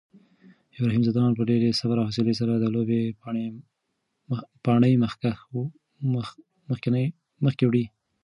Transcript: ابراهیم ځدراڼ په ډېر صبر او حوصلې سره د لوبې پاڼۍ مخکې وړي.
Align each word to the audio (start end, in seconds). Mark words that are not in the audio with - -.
ابراهیم 0.77 1.03
ځدراڼ 1.07 1.31
په 1.37 1.43
ډېر 1.49 1.61
صبر 1.81 1.97
او 1.99 2.07
حوصلې 2.09 2.33
سره 2.41 2.53
د 2.55 2.65
لوبې 2.75 3.01
پاڼۍ 4.63 4.93
مخکې 7.53 7.65
وړي. 7.67 7.85